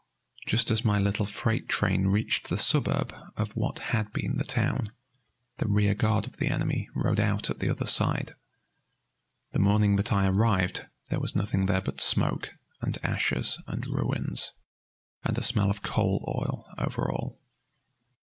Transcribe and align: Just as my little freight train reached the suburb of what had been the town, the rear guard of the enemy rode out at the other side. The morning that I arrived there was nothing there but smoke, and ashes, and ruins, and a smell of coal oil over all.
Just 0.47 0.71
as 0.71 0.83
my 0.83 0.97
little 0.97 1.27
freight 1.27 1.69
train 1.69 2.07
reached 2.07 2.49
the 2.49 2.57
suburb 2.57 3.13
of 3.37 3.55
what 3.55 3.77
had 3.93 4.11
been 4.13 4.37
the 4.37 4.43
town, 4.43 4.91
the 5.57 5.67
rear 5.67 5.93
guard 5.93 6.25
of 6.25 6.37
the 6.37 6.47
enemy 6.47 6.89
rode 6.95 7.19
out 7.19 7.51
at 7.51 7.59
the 7.59 7.69
other 7.69 7.85
side. 7.85 8.33
The 9.51 9.59
morning 9.59 9.97
that 9.97 10.11
I 10.11 10.27
arrived 10.27 10.87
there 11.11 11.19
was 11.19 11.35
nothing 11.35 11.67
there 11.67 11.81
but 11.81 12.01
smoke, 12.01 12.49
and 12.81 12.97
ashes, 13.03 13.59
and 13.67 13.85
ruins, 13.85 14.53
and 15.23 15.37
a 15.37 15.43
smell 15.43 15.69
of 15.69 15.83
coal 15.83 16.25
oil 16.27 16.65
over 16.79 17.11
all. 17.11 17.39